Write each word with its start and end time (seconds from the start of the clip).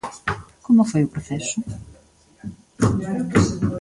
Como 0.65 0.89
foi 0.91 1.01
o 1.05 1.11
proceso? 1.13 1.57